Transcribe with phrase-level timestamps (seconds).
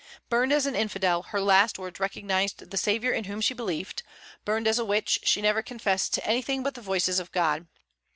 [0.29, 4.01] Burned as an infidel, her last words recognized the Saviour in whom she believed;
[4.45, 7.67] burned as a witch, she never confessed to anything but the voices of God.